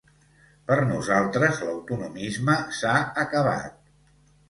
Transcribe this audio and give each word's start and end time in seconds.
Per 0.69 0.77
nosaltres 0.91 1.63
l’autonomisme 1.67 2.59
s’ha 2.81 2.99
acabat. 3.29 3.83